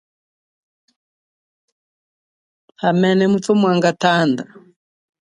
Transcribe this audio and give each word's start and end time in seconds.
Hamene 2.81 3.23
muthu 3.31 3.51
mwanga 3.59 3.91
thanda. 4.01 4.43